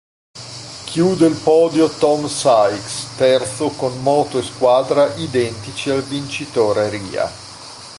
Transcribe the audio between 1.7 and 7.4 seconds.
Tom Sykes, terzo con moto e squadra identici al vincitore Rea.